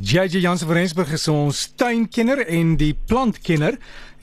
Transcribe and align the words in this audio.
JJ 0.00 0.40
Jansen 0.40 0.66
van 0.66 0.76
Rensburg 0.76 1.12
is 1.12 1.28
ons 1.28 1.66
tuinkenner 1.76 2.40
en 2.48 2.76
die 2.80 2.94
plantkenner. 3.06 3.74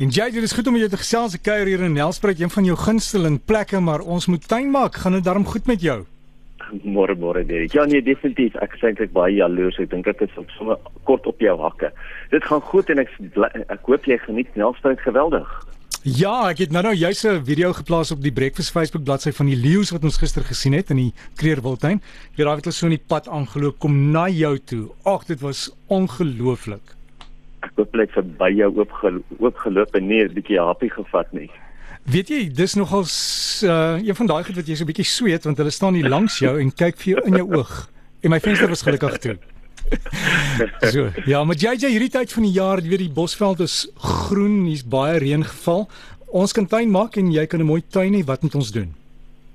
En 0.02 0.10
JJ, 0.10 0.32
dit 0.40 0.48
is 0.48 0.56
goed 0.58 0.68
om 0.68 0.78
jou 0.80 0.88
te 0.90 0.98
gesels. 0.98 1.36
Ek 1.38 1.44
kuier 1.46 1.70
hier 1.70 1.84
in 1.86 1.94
Nelspruit, 1.94 2.40
een 2.42 2.50
van 2.50 2.66
jou 2.66 2.78
gunsteling 2.80 3.38
plekke, 3.46 3.78
maar 3.78 4.02
ons 4.02 4.26
moet 4.32 4.48
tuin 4.50 4.72
maak. 4.74 4.98
Gaan 4.98 5.20
dit 5.20 5.28
darm 5.28 5.46
goed 5.46 5.70
met 5.70 5.86
jou? 5.86 6.00
Môre 6.82 7.14
môre 7.18 7.46
Derek. 7.46 7.74
Ja 7.78 7.86
nee, 7.86 8.02
definitief. 8.02 8.58
Ek 8.64 8.74
is 8.78 8.86
eintlik 8.90 9.14
baie 9.14 9.36
jaloers. 9.38 9.78
Ek 9.82 9.92
dink 9.94 10.10
ek 10.10 10.26
is 10.26 10.34
op 10.42 10.50
sommer 10.58 10.82
kort 11.06 11.30
op 11.30 11.42
jou 11.42 11.54
hakke. 11.62 11.94
Dit 12.34 12.46
gaan 12.50 12.66
goed 12.66 12.90
en 12.90 13.04
ek 13.06 13.14
ek 13.70 13.86
hoop 13.86 14.10
jy 14.10 14.18
geniet 14.26 14.58
Nelspruit 14.58 15.02
geweldig. 15.06 15.54
Ja, 16.08 16.48
ek 16.48 16.62
het 16.64 16.72
nou 16.72 16.80
nou 16.84 16.94
juist 16.96 17.26
'n 17.28 17.44
video 17.44 17.74
geplaas 17.74 18.12
op 18.12 18.22
die 18.22 18.32
Breakfast 18.32 18.72
Facebook 18.72 19.04
bladsy 19.04 19.32
van 19.32 19.46
die 19.46 19.56
leeu's 19.56 19.92
wat 19.92 20.04
ons 20.04 20.18
gister 20.18 20.44
gesien 20.44 20.74
het 20.74 20.90
in 20.90 20.96
die 20.96 21.14
Kreerwiltuin. 21.36 22.02
Jy 22.36 22.44
raai 22.44 22.56
het 22.56 22.64
hulle 22.64 22.76
so 22.76 22.86
in 22.86 22.96
die 22.96 23.04
pad 23.08 23.28
aangeloop 23.28 23.80
kom 23.80 24.12
na 24.12 24.30
jou 24.30 24.58
toe. 24.60 24.90
Ag, 25.04 25.26
dit 25.26 25.40
was 25.42 25.76
ongelooflik. 25.88 26.96
Ek 27.60 27.72
het 27.76 27.92
net 27.92 28.12
verby 28.12 28.50
jou 28.56 28.78
oop 28.78 28.92
oop 29.40 29.58
geloop 29.58 29.96
en 29.96 30.08
nie 30.08 30.24
'n 30.24 30.34
bietjie 30.34 30.60
happie 30.60 30.90
gevat 30.90 31.34
nie. 31.34 31.52
Weet 32.06 32.30
jy, 32.30 32.50
dis 32.54 32.76
nogal 32.76 33.04
uh, 33.04 34.00
een 34.00 34.16
van 34.16 34.26
daai 34.26 34.44
goed 34.44 34.56
wat 34.56 34.68
jy 34.68 34.76
so 34.76 34.84
'n 34.84 34.88
bietjie 34.88 35.06
sweet 35.06 35.44
want 35.44 35.58
hulle 35.58 35.70
staan 35.70 35.94
hier 35.94 36.08
langs 36.08 36.40
jou 36.40 36.60
en 36.60 36.72
kyk 36.72 36.98
vir 36.98 37.14
jou 37.14 37.26
in 37.26 37.34
jou 37.34 37.56
oog. 37.58 37.90
En 38.22 38.30
my 38.30 38.40
venster 38.40 38.70
was 38.70 38.82
gelukkig 38.82 39.18
toe. 39.18 39.38
So, 40.94 41.10
ja, 41.26 41.44
maar 41.44 41.56
JJ 41.56 41.90
hierdie 41.90 42.12
tyd 42.14 42.32
van 42.34 42.44
die 42.44 42.54
jaar, 42.56 42.82
jy 42.84 42.94
weet 42.94 43.06
die 43.08 43.14
bosveld 43.14 43.64
is 43.66 43.82
groen, 43.96 44.66
hier's 44.70 44.86
baie 44.86 45.20
reën 45.22 45.46
geval. 45.46 45.88
Ons 46.30 46.54
kan 46.54 46.68
tuin 46.70 46.92
maak 46.94 47.18
en 47.18 47.32
jy 47.34 47.46
kan 47.50 47.60
'n 47.60 47.70
mooi 47.70 47.82
tuin 47.82 48.14
hê. 48.14 48.24
Wat 48.26 48.42
moet 48.46 48.56
ons 48.56 48.72
doen? 48.72 48.94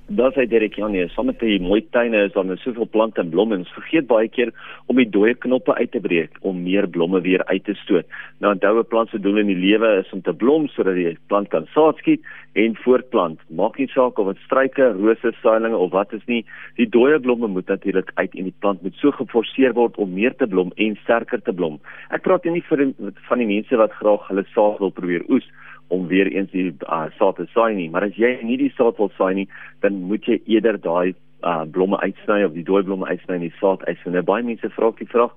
Dan 0.07 0.35
sê 0.37 0.45
Derek 0.45 0.75
Janie, 0.77 1.07
soms 1.09 1.31
met 1.31 1.41
die 1.41 1.57
mooi 1.65 1.79
tuine 1.97 2.27
is 2.27 2.33
daar 2.35 2.45
nou 2.45 2.59
soveel 2.61 2.85
plante 2.93 3.23
en 3.23 3.31
blomme. 3.33 3.57
Ons 3.57 3.71
vergeet 3.73 4.05
baie 4.05 4.29
keer 4.29 4.51
om 4.93 4.99
die 5.01 5.09
dooie 5.09 5.33
knoppe 5.41 5.73
uit 5.79 5.95
te 5.95 6.03
breek 6.05 6.37
om 6.45 6.61
meer 6.61 6.85
blomme 6.93 7.23
weer 7.25 7.41
uit 7.49 7.65
te 7.65 7.73
stoot. 7.81 8.05
Nou 8.45 8.53
onthou 8.53 8.79
'n 8.83 8.91
plant 8.91 9.09
se 9.09 9.19
doel 9.19 9.39
in 9.41 9.47
die 9.47 9.57
lewe 9.57 10.05
is 10.05 10.13
om 10.13 10.21
te 10.21 10.35
blom 10.35 10.69
sodat 10.69 10.95
die 10.95 11.17
plant 11.29 11.49
kan 11.49 11.67
saad 11.73 11.97
skiet 11.97 12.21
en 12.53 12.77
voortplant. 12.85 13.41
Maak 13.49 13.79
nie 13.79 13.89
saak 13.89 14.19
of 14.19 14.27
dit 14.27 14.45
struike, 14.45 14.93
rose, 14.93 15.33
saailinge 15.41 15.77
of 15.77 15.91
wat 15.91 16.13
is 16.13 16.27
nie, 16.27 16.45
die 16.77 16.87
dooie 16.87 17.19
blomme 17.19 17.49
moet 17.49 17.67
natuurlik 17.67 18.11
uit 18.15 18.35
en 18.35 18.45
die 18.45 18.59
plant 18.61 18.83
moet 18.83 18.95
so 18.95 19.11
geforseer 19.11 19.73
word 19.73 19.97
om 19.97 20.13
meer 20.13 20.37
te 20.37 20.47
blom 20.47 20.71
en 20.77 20.97
sterker 20.97 21.41
te 21.41 21.53
blom. 21.53 21.81
Ek 22.11 22.23
praat 22.23 22.45
nie 22.45 22.63
vir 22.69 22.93
van 23.29 23.39
die 23.39 23.47
mense 23.47 23.77
wat 23.77 23.93
graag 23.93 24.29
hulle 24.29 24.45
saad 24.53 24.79
wil 24.79 24.91
probeer 24.91 25.25
oes 25.31 25.49
om 25.89 26.07
weer 26.07 26.27
eens 26.27 26.51
die 26.51 26.73
uh, 26.89 27.07
saad 27.19 27.37
te 27.37 27.47
saai 27.53 27.75
nie, 27.75 27.91
maar 27.91 28.07
as 28.09 28.17
jy 28.17 28.39
nie 28.43 28.57
die 28.61 28.73
saad 28.77 28.97
wil 28.99 29.11
saai 29.19 29.35
nie, 29.35 29.49
dan 29.81 30.05
moet 30.09 30.25
jy 30.25 30.41
eerder 30.47 30.81
daai 30.81 31.15
uh, 31.45 31.65
blomme 31.71 32.01
uitsny 32.01 32.43
of 32.45 32.55
die 32.57 32.65
dooi 32.65 32.83
blomme 32.83 33.07
uitsny 33.07 33.35
en 33.39 33.49
die 33.49 33.57
saad 33.61 33.85
uitsny. 33.85 34.15
Nou 34.17 34.25
baie 34.27 34.47
mense 34.47 34.71
vra 34.77 34.93
die 34.99 35.11
vraag 35.11 35.35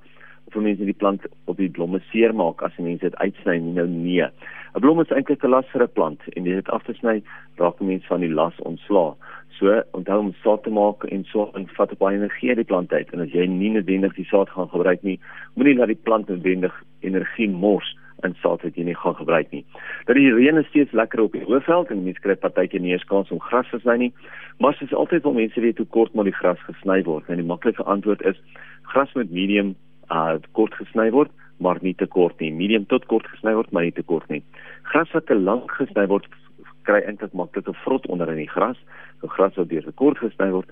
of 0.47 0.55
mense 0.63 0.85
die 0.87 0.95
plant 0.95 1.25
op 1.51 1.57
die 1.59 1.69
blomme 1.69 1.99
seermaak 2.11 2.63
as 2.63 2.77
mense 2.79 3.03
dit 3.03 3.19
uitsny 3.19 3.57
nie 3.59 3.75
nou 3.75 3.87
nee. 3.91 4.29
'n 4.77 4.81
Blom 4.81 4.99
is 5.01 5.11
eintlik 5.11 5.43
'n 5.43 5.49
las 5.49 5.67
vir 5.73 5.83
'n 5.83 5.93
plant 5.93 6.21
en 6.35 6.43
dit 6.43 6.69
af 6.69 6.83
te 6.83 6.93
sny 6.93 7.21
raak 7.57 7.79
mense 7.81 8.07
van 8.07 8.21
die 8.21 8.29
las 8.39 8.57
ontslaa. 8.69 9.15
So 9.57 9.81
onthou 9.97 10.19
om 10.19 10.33
saad 10.43 10.63
te 10.63 10.69
maak 10.69 11.03
en 11.03 11.23
so 11.25 11.51
en 11.55 11.67
vat 11.77 11.97
baie 11.97 12.15
energie 12.15 12.49
uit 12.49 12.57
die 12.57 12.71
plant 12.71 12.93
uit 12.93 13.13
en 13.13 13.19
as 13.19 13.31
jy 13.31 13.45
nie 13.47 13.71
noodwendig 13.71 14.13
die 14.15 14.25
saad 14.25 14.49
gaan 14.49 14.69
gebruik 14.69 15.01
nie, 15.03 15.19
moenie 15.55 15.75
laat 15.75 15.87
die 15.87 16.03
plant 16.03 16.27
noodwendig 16.29 16.83
energie 17.01 17.49
mors 17.49 17.89
in 17.93 18.06
saad 18.21 18.61
wat 18.61 18.75
jy 18.75 18.83
nie 18.83 18.95
gaan 18.97 19.15
gebruik 19.15 19.51
nie. 19.51 19.63
Dat 20.05 20.15
die 20.15 20.33
reën 20.33 20.57
is 20.57 20.67
steeds 20.67 20.91
lekker 20.91 21.21
op 21.21 21.31
die 21.31 21.43
hoofveld 21.45 21.91
en 21.93 22.03
mense 22.03 22.21
kry 22.21 22.35
partytjie 22.35 22.81
nie 22.81 22.91
eens 22.95 23.05
kans 23.09 23.31
om 23.31 23.39
gras 23.39 23.69
te 23.69 23.79
sny 23.79 23.97
nie. 23.97 24.13
Maar 24.59 24.77
dit 24.79 24.89
is 24.89 24.95
altyd 24.97 25.23
wel 25.23 25.33
mense 25.33 25.61
weet 25.61 25.77
hoe 25.77 25.87
kort 25.87 26.13
moet 26.13 26.29
die 26.29 26.37
gras 26.39 26.61
gesny 26.65 27.03
word. 27.03 27.29
En 27.29 27.41
die 27.41 27.45
maklike 27.45 27.83
antwoord 27.83 28.21
is 28.21 28.39
gras 28.81 29.13
moet 29.13 29.31
medium 29.31 29.75
uh 30.09 30.37
kort 30.51 30.73
gesny 30.73 31.09
word, 31.11 31.31
maar 31.57 31.77
nie 31.81 31.95
te 31.95 32.07
kort 32.07 32.39
nie. 32.39 32.51
Medium 32.53 32.85
tot 32.85 33.05
kort 33.05 33.27
gesny 33.27 33.53
word, 33.53 33.71
maar 33.71 33.83
nie 33.83 33.93
te 33.93 34.03
kort 34.03 34.29
nie. 34.29 34.43
Gras 34.91 35.11
wat 35.13 35.27
te 35.27 35.35
lank 35.35 35.71
gesny 35.77 36.07
word, 36.07 36.27
kry 36.87 37.01
eintlik 37.03 37.33
maklike 37.33 37.73
vrot 37.83 38.07
onder 38.07 38.29
in 38.31 38.41
die 38.41 38.51
gras. 38.51 38.77
So 39.21 39.27
gras 39.27 39.55
wat 39.59 39.69
deur 39.69 39.83
te 39.83 39.91
kort 39.91 40.21
gesny 40.23 40.49
word, 40.51 40.71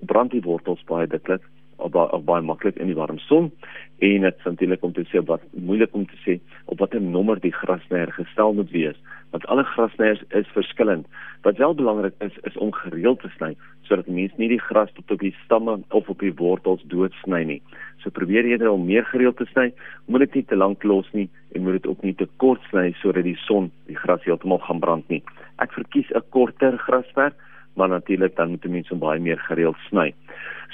brand 0.00 0.32
die 0.32 0.44
wortels 0.44 0.82
baie 0.88 1.08
diklik 1.08 1.44
baie, 1.88 2.10
of 2.12 2.24
baie 2.24 2.42
maklik 2.42 2.76
in 2.76 2.86
die 2.86 2.96
warm 2.96 3.18
son. 3.18 3.50
En 3.98 4.20
dit 4.20 4.36
is 4.38 4.44
natuurlik 4.44 4.82
om 4.84 4.92
te 4.92 5.04
sê 5.08 5.22
wat 5.24 5.42
moeilik 5.52 5.94
om 5.94 6.06
te 6.06 6.18
sê 6.24 6.38
op 6.64 6.78
watter 6.78 7.00
nommer 7.00 7.40
die 7.40 7.52
grasnyer 7.52 8.12
gestel 8.12 8.52
moet 8.54 8.70
wees. 8.70 8.96
Want 9.30 9.46
alle 9.46 9.64
grasnyers 9.64 10.22
is 10.28 10.48
verskillend. 10.52 11.06
Wat 11.42 11.56
wel 11.56 11.74
belangrik 11.74 12.14
is 12.18 12.36
is 12.42 12.56
om 12.56 12.72
gereeld 12.72 13.20
te 13.20 13.32
sny 13.36 13.54
sodat 13.90 14.06
mense 14.06 14.38
nie 14.38 14.48
die 14.52 14.60
gras 14.62 14.92
tot 14.94 15.10
op 15.10 15.18
die 15.18 15.34
stamme 15.44 15.80
of 15.88 16.08
op 16.08 16.20
die 16.22 16.34
wortels 16.38 16.82
doodsny 16.92 17.42
nie. 17.44 17.58
So 18.02 18.10
probeer 18.14 18.46
eerder 18.46 18.70
om 18.70 18.84
meer 18.86 19.04
gereeld 19.10 19.40
te 19.40 19.48
sny 19.50 19.72
moet 20.06 20.26
dit 20.26 20.40
nie 20.40 20.46
te 20.52 20.56
lank 20.56 20.84
los 20.86 21.08
nie 21.12 21.26
en 21.54 21.64
moet 21.64 21.80
dit 21.80 21.88
ook 21.90 22.04
nie 22.06 22.14
te 22.14 22.28
kort 22.42 22.62
sny 22.70 22.92
sodat 23.00 23.26
die 23.26 23.38
son 23.46 23.70
die 23.90 23.98
gras 23.98 24.22
heeltemal 24.24 24.62
gaan 24.66 24.80
brand 24.80 25.08
nie. 25.10 25.22
Ek 25.58 25.74
verkies 25.74 26.10
'n 26.14 26.22
korter 26.30 26.78
grasperk 26.78 27.34
maar 27.74 27.88
natuurlik 27.88 28.36
dan 28.36 28.50
moet 28.50 28.64
mense 28.64 28.94
baie 28.94 29.20
meer 29.20 29.38
gereeld 29.38 29.76
sny. 29.88 30.10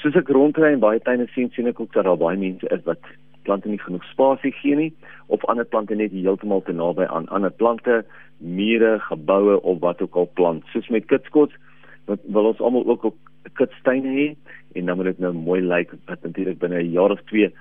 Soos 0.01 0.15
ek 0.15 0.29
rondry 0.29 0.73
en 0.73 0.83
baie 0.83 0.99
tuine 0.99 1.27
sien, 1.33 1.49
sien 1.53 1.67
ek 1.67 1.79
ook 1.79 1.93
dat 1.93 2.05
daar 2.05 2.19
baie 2.19 2.37
mense 2.37 2.67
is 2.73 2.83
wat 2.85 3.01
plante 3.47 3.69
nie 3.71 3.79
genoeg 3.79 4.03
spasie 4.11 4.51
gee 4.51 4.75
nie 4.75 4.91
of 5.27 5.45
ander 5.51 5.65
plante 5.65 5.95
net 5.95 6.11
heeltemal 6.11 6.61
te 6.67 6.75
naby 6.75 7.07
aan 7.07 7.29
ander 7.33 7.51
plante, 7.51 8.03
mure, 8.37 8.97
geboue 9.07 9.61
of 9.61 9.79
wat 9.79 10.01
ook 10.01 10.15
al 10.15 10.29
plant. 10.39 10.67
Soos 10.73 10.87
met 10.93 11.07
kitskots, 11.07 11.55
wat 12.07 12.23
wil 12.35 12.51
ons 12.51 12.61
almal 12.63 12.87
ook 12.87 13.09
op 13.11 13.17
kitsteine 13.59 14.13
hê 14.13 14.27
en 14.77 14.85
dan 14.85 14.99
moet 14.99 15.11
dit 15.11 15.19
nou 15.23 15.33
mooi 15.33 15.61
lyk 15.63 15.93
wat 16.09 16.23
natuurlik 16.23 16.59
binne 16.59 16.83
'n 16.83 16.91
jaar 16.91 17.11
of 17.11 17.23
twee 17.31 17.51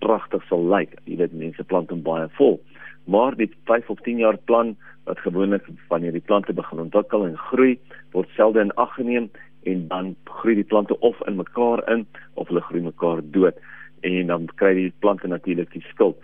pragtig 0.00 0.42
sal 0.48 0.64
lyk. 0.68 0.96
Jy 1.04 1.16
weet 1.16 1.32
mense 1.32 1.64
plant 1.64 1.90
hom 1.90 2.02
baie 2.02 2.28
vol. 2.38 2.60
Maar 3.04 3.36
die 3.36 3.50
5 3.64 3.90
of 3.90 4.00
10 4.00 4.18
jaar 4.18 4.36
plan 4.36 4.76
wat 5.04 5.18
gewoonlik 5.18 5.66
wanneer 5.88 6.12
die 6.12 6.24
plante 6.24 6.52
begin 6.52 6.78
ontwikkel 6.78 7.26
en 7.26 7.36
groei, 7.36 7.78
word 8.12 8.28
selde 8.36 8.60
in 8.60 8.72
ag 8.80 8.94
geneem 8.94 9.30
en 9.68 9.88
dan 9.88 10.14
groei 10.24 10.54
die 10.54 10.68
plante 10.68 10.98
of 11.00 11.20
in 11.28 11.36
mekaar 11.36 11.84
in 11.92 12.06
of 12.34 12.48
hulle 12.48 12.60
groei 12.60 12.82
mekaar 12.82 13.20
dood 13.36 13.60
en 14.04 14.26
dan 14.26 14.46
kry 14.60 14.74
die 14.76 14.92
plante 15.00 15.28
natuurlik 15.28 15.72
die 15.72 15.84
skuld. 15.88 16.16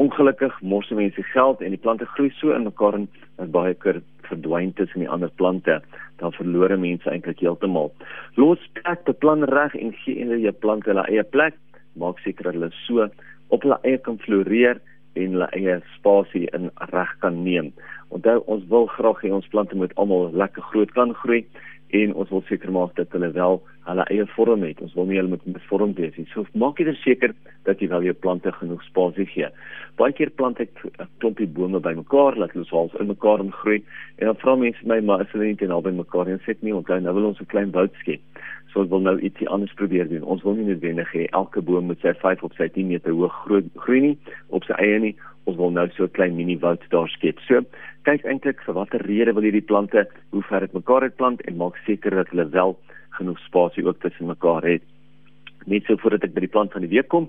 Ongelukkig 0.00 0.56
mors 0.60 0.88
mense 0.92 1.22
geld 1.32 1.60
en 1.64 1.72
die 1.72 1.80
plante 1.80 2.08
groei 2.16 2.30
so 2.36 2.52
in 2.56 2.68
mekaar 2.68 2.96
en 2.98 3.08
dat 3.36 3.52
baie 3.52 3.74
keer 3.74 4.02
verdwyn 4.28 4.72
tussen 4.76 5.04
die 5.04 5.10
ander 5.12 5.32
plante. 5.40 5.80
Dan 6.20 6.32
verloor 6.36 6.74
mense 6.80 7.10
eintlik 7.10 7.40
heeltemal. 7.44 7.92
Los 8.40 8.60
plek 8.80 9.04
te 9.04 9.12
plan 9.12 9.44
reg 9.52 9.76
en 9.76 9.94
gee 10.02 10.20
hulle 10.22 10.40
jou 10.42 10.52
plante 10.64 10.92
hulle 10.92 11.04
eie 11.12 11.24
plek. 11.24 11.56
Maak 12.00 12.20
seker 12.24 12.52
hulle 12.52 12.72
so 12.84 13.08
op 13.52 13.64
hulle 13.64 13.78
eie 13.84 14.00
kan 14.04 14.18
floreer 14.24 14.80
en 15.16 15.36
hulle 15.36 15.48
eie 15.56 15.78
spasie 15.96 16.46
in 16.56 16.70
reg 16.92 17.12
kan 17.24 17.42
neem. 17.44 17.72
Onthou 18.14 18.42
ons 18.52 18.66
wil 18.70 18.86
graag 18.94 19.22
hê 19.24 19.32
ons 19.34 19.48
plante 19.52 19.76
moet 19.78 19.94
almal 20.00 20.30
lekker 20.36 20.62
groot 20.70 20.92
kan 20.98 21.14
groei 21.22 21.42
en 21.94 22.14
ons 22.14 22.30
wil 22.30 22.42
seker 22.48 22.70
maak 22.74 22.94
dat 22.96 23.12
hulle 23.14 23.30
wel 23.34 23.60
hulle 23.86 24.04
eie 24.10 24.26
vorm 24.34 24.64
het. 24.66 24.80
Ons 24.82 24.94
wil 24.98 25.06
nie 25.06 25.18
hulle 25.20 25.30
met 25.30 25.44
misvormd 25.46 25.98
wees 26.02 26.16
nie. 26.18 26.26
So 26.32 26.42
maak 26.58 26.80
jy 26.82 26.94
seker 27.02 27.34
dat 27.68 27.80
jy 27.80 27.88
wel 27.92 28.08
jou 28.08 28.14
plante 28.14 28.52
genoeg 28.58 28.82
spasie 28.88 29.26
gee. 29.30 29.48
Baie 30.00 30.12
keer 30.12 30.30
plant 30.30 30.60
ek 30.60 30.70
'n 30.84 31.06
klompie 31.20 31.46
bome 31.46 31.80
bymekaar, 31.80 32.36
laat 32.36 32.52
hulle 32.52 32.64
swals 32.64 32.94
in 32.98 33.06
mekaar 33.06 33.38
groei 33.62 33.82
en 34.18 34.26
dan 34.26 34.36
vra 34.36 34.56
mense 34.56 34.86
my 34.86 35.00
maar 35.00 35.20
is 35.20 35.30
hulle 35.32 35.44
nie 35.44 35.56
te 35.56 35.66
naby 35.66 35.90
mekaar 35.90 36.26
nie? 36.26 36.38
Sê 36.46 36.56
nie, 36.60 36.74
onthou 36.74 37.00
nou 37.00 37.14
wil 37.14 37.26
ons 37.26 37.40
'n 37.40 37.46
klein 37.46 37.70
woud 37.70 37.94
skep. 38.00 38.20
So 38.72 38.80
ons 38.80 38.90
wil 38.90 39.00
nou 39.00 39.18
ietsie 39.20 39.48
anders 39.48 39.72
probeer 39.74 40.08
doen. 40.08 40.22
Ons 40.22 40.42
wil 40.42 40.54
nie 40.54 40.66
noodwendig 40.66 41.12
hê 41.12 41.28
elke 41.30 41.62
boom 41.62 41.86
moet 41.86 42.00
sy 42.00 42.12
5 42.12 42.42
of 42.42 42.52
sy 42.56 42.68
10 42.68 42.88
meter 42.88 43.12
hoog 43.12 43.32
groei, 43.44 43.62
groei 43.76 44.00
nie 44.00 44.18
op 44.48 44.64
sy 44.64 44.72
eie 44.72 44.98
nie 44.98 45.16
ons 45.46 45.56
wil 45.56 45.70
nou 45.70 45.88
so 45.94 46.04
'n 46.04 46.16
klein 46.16 46.36
mini 46.36 46.58
woud 46.58 46.82
daar 46.90 47.08
skep. 47.08 47.38
So, 47.46 47.62
kyk 48.04 48.24
eintlik 48.24 48.60
vir 48.66 48.74
watter 48.74 49.02
rede 49.02 49.32
wil 49.34 49.42
hierdie 49.42 49.68
plante 49.70 50.06
hoe 50.30 50.42
ver 50.42 50.60
dit 50.60 50.72
mekaar 50.72 51.02
uit 51.02 51.16
plant 51.16 51.40
en 51.42 51.56
maak 51.56 51.76
seker 51.86 52.10
dat 52.10 52.28
hulle 52.28 52.48
wel 52.50 52.76
genoeg 53.18 53.38
spasie 53.38 53.86
ook 53.86 54.00
tussen 54.00 54.26
mekaar 54.26 54.62
het. 54.62 54.82
Net 55.66 55.84
so 55.84 55.96
voordat 55.96 56.24
ek 56.24 56.34
by 56.34 56.40
die 56.40 56.54
plant 56.54 56.72
van 56.72 56.82
die 56.82 56.94
week 56.94 57.08
kom, 57.08 57.28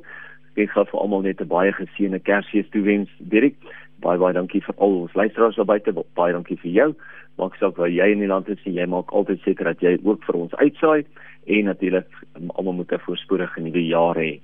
ek 0.56 0.70
gaan 0.74 0.86
vir 0.86 1.00
almal 1.00 1.22
net 1.22 1.42
'n 1.42 1.48
baie 1.48 1.72
geseënde 1.72 2.20
Kersfees 2.20 2.70
toewens, 2.70 3.10
Dirk. 3.20 3.56
Baie 4.02 4.18
baie 4.18 4.34
dankie 4.34 4.62
vir 4.62 4.76
al 4.78 5.02
ons 5.02 5.14
luisteraars 5.14 5.56
daar 5.56 5.66
buite. 5.66 5.94
Baie 6.16 6.34
dankie 6.34 6.58
vir 6.58 6.72
jou. 6.72 6.96
Maak 7.38 7.56
saak 7.56 7.78
waar 7.78 7.90
jy 7.90 8.12
in 8.12 8.20
die 8.20 8.28
land 8.28 8.50
is, 8.50 8.60
jy 8.64 8.86
maak 8.86 9.12
altyd 9.12 9.42
seker 9.42 9.66
dat 9.66 9.80
jy 9.82 9.98
ook 10.04 10.24
vir 10.24 10.36
ons 10.36 10.54
uitsaai 10.56 11.06
en 11.48 11.66
natuurlik 11.66 12.08
almal 12.56 12.74
moet 12.74 12.92
'n 12.92 13.00
voorspoedige 13.00 13.62
nuwe 13.62 13.88
jaar 13.88 14.16
hê. 14.16 14.40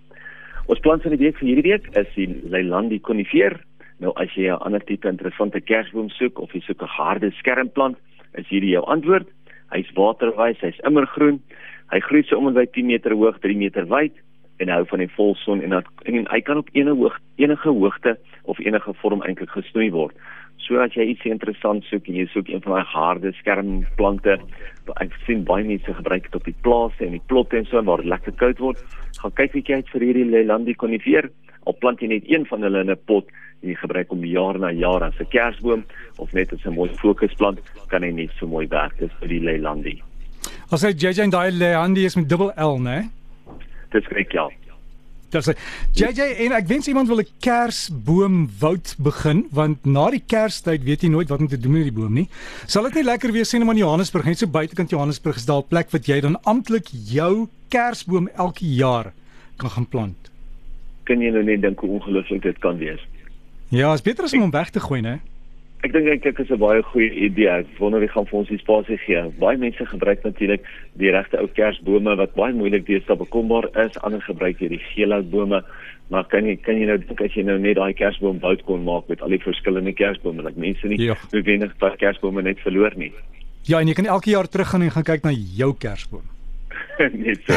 Ons 0.71 0.80
plan 0.80 1.01
van 1.04 1.12
die 1.12 1.19
week 1.19 1.36
vir 1.42 1.48
hierdie 1.50 1.65
week 1.65 1.88
is 2.00 2.12
die 2.15 2.30
Leilandi 2.48 3.01
conifeer. 3.04 3.57
Nou 4.00 4.13
as 4.15 4.31
jy 4.36 4.48
'n 4.48 4.63
ander 4.63 4.80
tipe 4.80 5.10
interessante 5.10 5.60
kersboom 5.60 6.10
soek 6.10 6.39
of 6.39 6.54
jy 6.54 6.62
soek 6.62 6.81
'n 6.81 6.88
harde 6.88 7.31
skermplant, 7.31 7.98
is 8.36 8.48
hierdie 8.48 8.71
jou 8.71 8.83
antwoord. 8.86 9.27
Hy's 9.71 9.92
waterwys, 9.95 10.60
hy's 10.62 10.80
immergroen. 10.86 11.42
Hy 11.92 12.00
groei 12.00 12.24
so 12.24 12.38
om 12.38 12.48
en 12.48 12.54
by 12.54 12.65
10 12.65 12.86
meter 12.86 13.12
hoog, 13.12 13.39
3 13.42 13.56
meter 13.57 13.86
wyd 13.86 14.13
en 14.60 14.69
hou 14.69 14.86
van 14.86 15.00
die 15.00 15.12
volson 15.15 15.62
en 15.62 15.69
dat 15.69 15.86
en 16.06 16.27
hy 16.31 16.42
kan 16.42 16.57
op 16.57 16.69
enige 16.74 16.95
hoog 16.95 17.19
enige 17.36 17.69
hoogte 17.69 18.18
of 18.44 18.60
enige 18.60 18.94
vorm 18.94 19.21
eintlik 19.21 19.50
gesnoei 19.50 19.92
word. 19.92 20.15
So 20.59 20.79
as 20.79 20.95
jy 20.95 21.09
iets 21.11 21.25
interessant 21.27 21.83
soek 21.89 22.07
en 22.07 22.15
jy 22.15 22.25
soek 22.31 22.50
een 22.50 22.61
van 22.63 22.77
daai 22.77 22.91
harde 22.94 23.33
skermplante, 23.41 24.38
ek 25.01 25.15
sien 25.25 25.44
baie 25.44 25.65
mense 25.67 25.95
gebruik 25.97 26.29
dit 26.29 26.35
op 26.39 26.45
die 26.47 26.55
plase 26.63 27.03
en 27.03 27.17
die 27.17 27.23
plotte 27.27 27.57
en 27.59 27.65
so 27.67 27.81
waar 27.83 28.03
dit 28.03 28.11
lekker 28.11 28.35
koud 28.39 28.59
word. 28.63 28.79
Gaan 29.19 29.35
kyk 29.39 29.57
bietjie 29.57 29.75
uit 29.75 29.91
vir 29.91 30.05
hierdie 30.07 30.29
Leilandi 30.29 30.75
conifeer. 30.79 31.29
Al 31.67 31.75
plant 31.79 32.00
jy 32.03 32.07
net 32.13 32.29
een 32.31 32.47
van 32.47 32.63
hulle 32.63 32.83
in 32.83 32.91
'n 32.91 33.03
pot 33.07 33.27
en 33.61 33.69
jy 33.69 33.75
gebruik 33.75 34.09
hom 34.09 34.23
jaar 34.23 34.59
na 34.59 34.71
jaar 34.71 35.03
as 35.03 35.19
'n 35.19 35.31
kersboom 35.31 35.83
of 36.17 36.33
net 36.33 36.53
as 36.53 36.65
'n 36.65 36.75
mooi 36.75 36.89
fokusplant, 37.01 37.59
kan 37.89 38.03
hy 38.03 38.11
net 38.11 38.31
so 38.39 38.47
mooi 38.47 38.67
werk 38.67 39.01
as 39.01 39.11
vir 39.19 39.27
die 39.27 39.39
Leilandi. 39.39 40.01
As 40.71 40.81
hy 40.83 40.91
JJ 40.91 41.23
en 41.23 41.29
daai 41.29 41.51
Leilandi 41.51 42.05
is 42.05 42.15
met 42.15 42.29
dubbel 42.29 42.51
L, 42.57 42.79
né? 42.79 43.09
Dis 43.91 44.07
reg 44.07 44.31
ja. 44.31 44.50
Dis 45.33 45.50
JJ 45.97 46.45
en 46.45 46.53
ek 46.59 46.68
wens 46.69 46.88
iemand 46.88 47.09
wil 47.09 47.21
'n 47.21 47.27
kersboom 47.41 48.50
woud 48.59 48.95
begin 48.97 49.47
want 49.51 49.85
na 49.85 50.09
die 50.09 50.21
Kerstyd 50.21 50.83
weet 50.83 51.01
jy 51.03 51.09
nooit 51.09 51.30
wat 51.30 51.39
om 51.39 51.47
te 51.47 51.57
doen 51.57 51.71
met 51.71 51.83
die 51.83 51.91
boom 51.91 52.13
nie. 52.13 52.30
Sal 52.68 52.83
dit 52.83 52.94
nie 52.94 53.03
lekker 53.03 53.31
wees 53.31 53.50
sien 53.50 53.62
om 53.62 53.69
in 53.71 53.77
Johannesburg 53.77 54.25
net 54.25 54.38
so 54.38 54.47
buitekant 54.47 54.89
Johannesburg 54.89 55.35
is 55.35 55.45
daar 55.45 55.62
'n 55.62 55.68
plek 55.68 55.91
wat 55.91 56.06
jy 56.06 56.21
dan 56.21 56.38
amptelik 56.44 56.88
jou 56.91 57.47
kersboom 57.69 58.30
elke 58.35 58.65
jaar 58.65 59.13
kan 59.57 59.69
gaan 59.69 59.88
plant. 59.88 60.31
Kan 61.03 61.19
jy 61.19 61.31
nou 61.31 61.44
net 61.44 61.62
dink 61.62 61.79
hoe 61.79 61.89
ongelooflik 61.89 62.41
dit 62.41 62.59
kan 62.59 62.77
wees? 62.77 63.01
Ja, 63.69 63.94
is 63.94 64.01
beter 64.01 64.24
as 64.24 64.33
om 64.33 64.41
hom 64.41 64.51
weg 64.51 64.69
te 64.69 64.79
gooi, 64.79 65.01
né? 65.01 65.19
Ek 65.83 65.91
dink 65.91 66.07
ek 66.07 66.24
dit 66.24 66.39
is 66.39 66.51
'n 66.51 66.59
baie 66.59 66.81
goeie 66.81 67.12
idee. 67.12 67.50
Ek 67.50 67.68
wonder 67.77 68.00
wie 68.00 68.07
gaan 68.07 68.25
vir 68.25 68.39
ons 68.39 68.47
die 68.47 68.57
spasie 68.57 68.97
gee. 68.97 69.21
Baie 69.39 69.57
mense 69.57 69.85
gebruik 69.85 70.24
natuurlik 70.24 70.63
die 70.95 71.12
regte 71.12 71.38
ou 71.41 71.47
kersbome 71.47 72.15
wat 72.15 72.35
baie 72.35 72.53
moeilik 72.53 72.85
deesdae 72.85 73.18
bekombaar 73.18 73.68
is. 73.85 73.97
Ander 74.00 74.21
gebruik 74.21 74.59
hierdie 74.59 74.80
geelhoutbome. 74.95 75.63
Maar 76.07 76.24
kan 76.24 76.45
jy 76.45 76.56
kan 76.56 76.80
jy 76.80 76.85
nou 76.85 76.97
dink 76.97 77.21
as 77.21 77.33
jy 77.35 77.44
nou 77.44 77.57
net 77.59 77.75
daai 77.75 77.94
kersboom 77.94 78.39
bou 78.39 78.56
kon 78.65 78.83
maak 78.83 79.07
met 79.09 79.21
al 79.21 79.30
die 79.30 79.44
verskillende 79.44 79.94
kersbome, 79.94 80.44
dat 80.44 80.56
mense 80.56 80.88
nie 80.88 81.00
ja. 81.01 81.15
noodwendig 81.31 81.75
daai 81.80 81.97
kersbome 81.97 82.41
net 82.41 82.59
verloor 82.59 82.95
nie. 82.95 83.12
Ja, 83.63 83.79
en 83.79 83.88
jy 83.88 83.94
kan 83.94 84.06
elke 84.06 84.29
jaar 84.29 84.47
teruggaan 84.47 84.81
en 84.81 84.91
gaan 84.91 85.03
kyk 85.03 85.24
na 85.24 85.31
jou 85.31 85.74
kersboom. 85.74 86.24
net 87.25 87.44
so. 87.47 87.53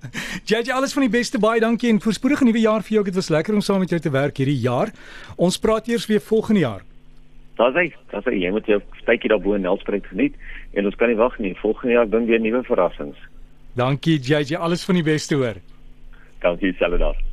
JJ, 0.50 0.72
alles 0.72 0.92
van 0.92 1.06
die 1.06 1.12
beste. 1.12 1.38
Baie 1.38 1.60
dankie 1.60 1.88
en 1.88 2.00
voorspoedige 2.00 2.44
nuwe 2.44 2.60
jaar 2.60 2.82
vir 2.82 2.98
jou. 2.98 3.04
Dit 3.04 3.14
was 3.14 3.32
lekker 3.32 3.54
om 3.54 3.64
saam 3.64 3.80
met 3.80 3.90
jou 3.90 4.00
te 4.00 4.12
werk 4.12 4.36
hierdie 4.36 4.60
jaar. 4.60 4.92
Ons 5.36 5.58
praat 5.58 5.88
eers 5.88 6.08
weer 6.10 6.20
volgende 6.20 6.60
jaar. 6.66 6.82
Daar's 7.60 7.76
hy. 7.76 7.90
Daar's 8.08 8.24
hy. 8.24 8.38
Jy 8.40 8.50
moet 8.56 8.68
jou 8.70 8.80
tydjie 9.04 9.28
daarbo 9.32 9.52
in 9.56 9.66
Nelspruit 9.68 10.06
geniet 10.08 10.36
en 10.72 10.88
ons 10.88 10.96
kan 10.96 11.12
nie 11.12 11.18
wag 11.20 11.36
nie. 11.44 11.52
Volgende 11.60 11.98
jaar 11.98 12.08
bring 12.08 12.28
weer 12.30 12.40
nuwe 12.40 12.62
verrassings. 12.64 13.18
Dankie 13.76 14.16
JJ. 14.16 14.56
Alles 14.56 14.84
van 14.88 14.96
die 14.96 15.04
beste 15.04 15.36
hoor. 15.36 15.60
Dankie 16.40 16.72
selfs. 16.80 17.29